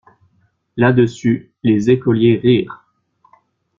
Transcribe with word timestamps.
Là-dessus, 0.77 1.51
les 1.61 1.91
écoliers 1.91 2.39
rirent. 2.41 2.87